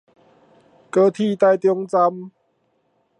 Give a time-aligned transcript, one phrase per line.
[0.89, 2.31] 高鐵臺中站